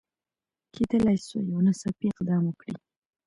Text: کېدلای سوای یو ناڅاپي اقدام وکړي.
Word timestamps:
کېدلای 0.73 1.17
سوای 1.27 1.49
یو 1.51 1.59
ناڅاپي 1.65 2.05
اقدام 2.11 2.41
وکړي. 2.45 2.75